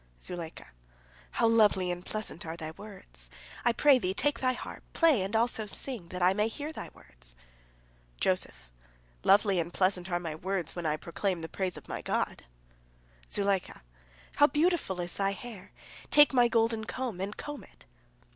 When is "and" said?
1.91-2.03, 5.21-5.35, 9.59-9.71, 17.21-17.37